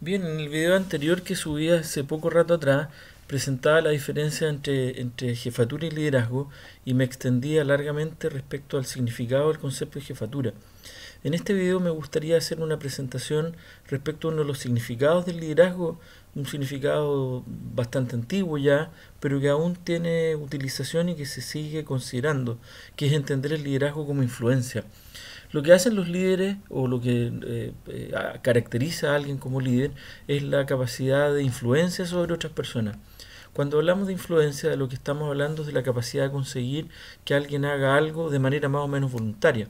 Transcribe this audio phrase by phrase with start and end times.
[0.00, 2.88] Bien, en el video anterior que subí hace poco rato atrás,
[3.26, 6.50] presentaba la diferencia entre, entre jefatura y liderazgo
[6.84, 10.52] y me extendía largamente respecto al significado del concepto de jefatura.
[11.22, 13.56] En este video me gustaría hacer una presentación
[13.88, 15.98] respecto a uno de los significados del liderazgo,
[16.34, 18.90] un significado bastante antiguo ya,
[19.20, 22.58] pero que aún tiene utilización y que se sigue considerando,
[22.96, 24.84] que es entender el liderazgo como influencia.
[25.54, 28.12] Lo que hacen los líderes o lo que eh, eh,
[28.42, 29.92] caracteriza a alguien como líder
[30.26, 32.96] es la capacidad de influencia sobre otras personas.
[33.52, 36.88] Cuando hablamos de influencia, de lo que estamos hablando es de la capacidad de conseguir
[37.24, 39.68] que alguien haga algo de manera más o menos voluntaria.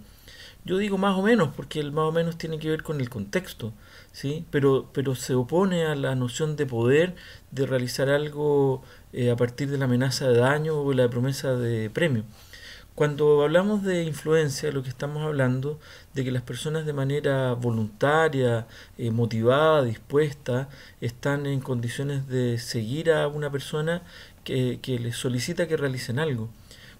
[0.64, 3.10] Yo digo más o menos porque el más o menos tiene que ver con el
[3.10, 3.74] contexto,
[4.10, 4.46] ¿sí?
[4.50, 7.14] pero, pero se opone a la noción de poder
[7.50, 11.90] de realizar algo eh, a partir de la amenaza de daño o la promesa de
[11.90, 12.24] premio.
[12.94, 15.80] Cuando hablamos de influencia, lo que estamos hablando
[16.14, 20.68] de que las personas de manera voluntaria, eh, motivada, dispuesta,
[21.00, 24.02] están en condiciones de seguir a una persona
[24.44, 26.50] que, que les solicita que realicen algo.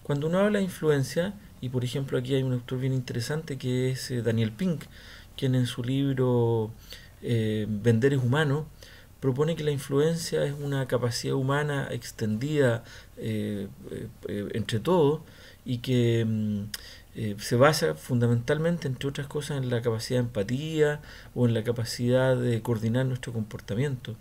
[0.03, 3.93] Cuando uno habla de influencia, y por ejemplo aquí hay un autor bien interesante que
[3.93, 4.83] es eh, Daniel Pink,
[5.37, 6.73] quien en su libro
[7.23, 8.67] eh, Vender es humano,
[9.21, 12.83] propone que la influencia es una capacidad humana extendida
[13.17, 15.21] entre todos
[15.65, 16.65] y que mm,
[17.17, 21.01] eh, se basa fundamentalmente, entre otras cosas, en la capacidad de empatía
[21.35, 24.17] o en la capacidad de coordinar nuestro comportamiento.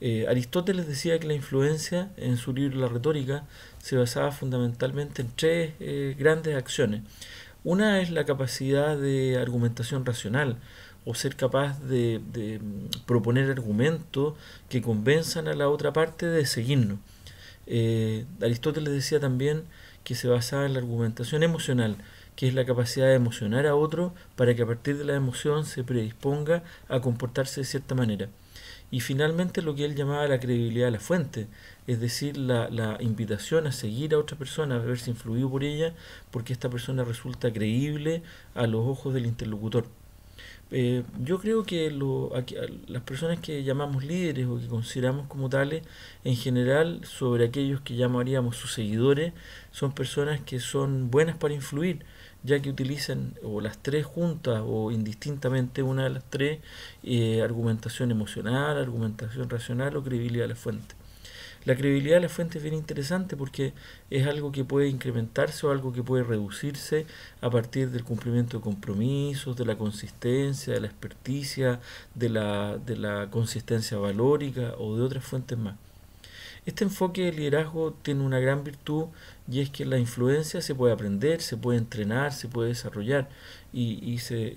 [0.00, 3.44] Eh, Aristóteles decía que la influencia, en su libro La retórica,
[3.80, 7.02] se basaba fundamentalmente en tres eh, grandes acciones.
[7.64, 10.56] Una es la capacidad de argumentación racional,
[11.04, 12.20] o ser capaz de,
[12.60, 14.34] mm, proponer argumentos
[14.68, 16.98] que convenzan a la otra parte de seguirnos.
[18.40, 19.64] Aristóteles decía también
[20.08, 21.98] que se basaba en la argumentación emocional,
[22.34, 25.66] que es la capacidad de emocionar a otro para que a partir de la emoción
[25.66, 28.30] se predisponga a comportarse de cierta manera.
[28.90, 31.46] Y finalmente lo que él llamaba la credibilidad de la fuente,
[31.86, 35.92] es decir, la, la invitación a seguir a otra persona, a verse influido por ella,
[36.30, 38.22] porque esta persona resulta creíble
[38.54, 39.84] a los ojos del interlocutor.
[40.70, 42.30] Eh, yo creo que lo,
[42.88, 45.82] las personas que llamamos líderes o que consideramos como tales,
[46.24, 49.32] en general, sobre aquellos que llamaríamos sus seguidores,
[49.70, 52.04] son personas que son buenas para influir,
[52.42, 56.60] ya que utilizan o las tres juntas o indistintamente una de las tres,
[57.02, 60.97] eh, argumentación emocional, argumentación racional o credibilidad de la fuente.
[61.68, 63.74] La credibilidad de la fuente es bien interesante porque
[64.08, 67.04] es algo que puede incrementarse o algo que puede reducirse
[67.42, 71.78] a partir del cumplimiento de compromisos, de la consistencia, de la experticia,
[72.14, 75.74] de la, de la consistencia valórica o de otras fuentes más.
[76.68, 79.06] Este enfoque de liderazgo tiene una gran virtud
[79.50, 83.30] y es que la influencia se puede aprender, se puede entrenar, se puede desarrollar
[83.72, 84.54] y, y se,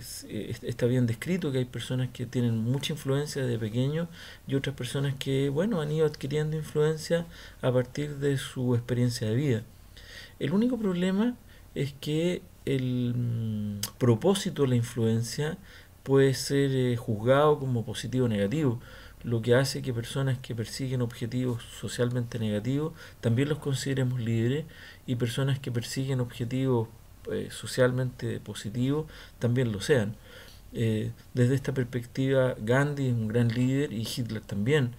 [0.62, 4.10] está bien descrito que hay personas que tienen mucha influencia desde pequeño
[4.46, 7.28] y otras personas que bueno han ido adquiriendo influencia
[7.62, 9.64] a partir de su experiencia de vida.
[10.38, 11.38] El único problema
[11.76, 15.58] es que el mm, propósito de la influencia
[16.04, 18.82] puede ser eh, juzgado como positivo o negativo
[19.24, 24.66] lo que hace que personas que persiguen objetivos socialmente negativos también los consideremos líderes
[25.06, 26.88] y personas que persiguen objetivos
[27.32, 29.06] eh, socialmente positivos
[29.40, 30.16] también lo sean.
[30.74, 34.92] Eh, desde esta perspectiva, Gandhi es un gran líder y Hitler también,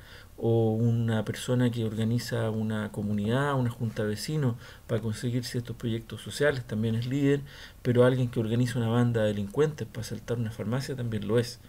[0.45, 4.57] o una persona que organiza una comunidad, una junta de vecinos
[4.89, 7.43] para conseguir ciertos proyectos sociales también es líder,
[7.83, 11.61] pero alguien que organiza una banda de delincuentes para saltar una farmacia también lo es.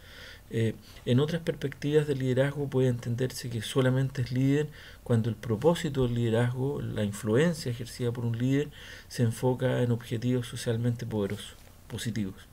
[0.49, 0.73] Eh,
[1.05, 4.69] en otras perspectivas de liderazgo puede entenderse que solamente es líder
[5.03, 8.69] cuando el propósito del liderazgo, la influencia ejercida por un líder,
[9.07, 11.53] se enfoca en objetivos socialmente poderosos,
[11.87, 12.52] positivos.